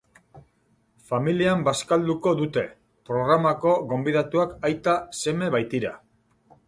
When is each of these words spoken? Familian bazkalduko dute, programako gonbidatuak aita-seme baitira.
Familian 1.09 1.59
bazkalduko 1.67 2.33
dute, 2.39 2.63
programako 3.11 3.75
gonbidatuak 3.93 4.57
aita-seme 4.71 5.51
baitira. 5.59 5.95